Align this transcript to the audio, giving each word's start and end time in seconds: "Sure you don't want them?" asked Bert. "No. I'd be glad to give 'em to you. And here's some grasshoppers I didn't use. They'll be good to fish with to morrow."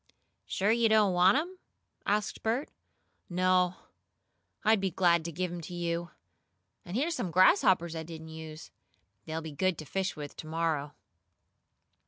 "Sure 0.47 0.71
you 0.71 0.89
don't 0.89 1.13
want 1.13 1.37
them?" 1.37 1.59
asked 2.07 2.41
Bert. 2.41 2.69
"No. 3.29 3.75
I'd 4.65 4.81
be 4.81 4.89
glad 4.89 5.23
to 5.25 5.31
give 5.31 5.51
'em 5.51 5.61
to 5.61 5.75
you. 5.75 6.09
And 6.83 6.97
here's 6.97 7.13
some 7.13 7.29
grasshoppers 7.29 7.95
I 7.95 8.01
didn't 8.01 8.29
use. 8.29 8.71
They'll 9.25 9.41
be 9.43 9.51
good 9.51 9.77
to 9.77 9.85
fish 9.85 10.15
with 10.15 10.35
to 10.37 10.47
morrow." 10.47 10.95